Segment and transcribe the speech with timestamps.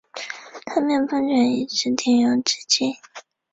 [0.65, 2.95] 地面喷泉一直停用至今。